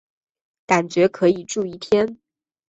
[0.65, 2.17] 感觉可以住一天